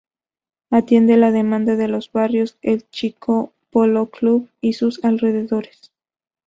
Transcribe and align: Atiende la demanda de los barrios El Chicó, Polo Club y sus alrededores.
Atiende 0.71 1.15
la 1.15 1.29
demanda 1.29 1.75
de 1.75 1.87
los 1.87 2.11
barrios 2.11 2.57
El 2.63 2.89
Chicó, 2.89 3.53
Polo 3.69 4.07
Club 4.07 4.49
y 4.59 4.73
sus 4.73 5.05
alrededores. 5.05 5.91